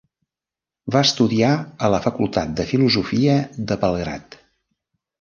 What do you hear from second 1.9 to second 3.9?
la Facultat de Filosofia de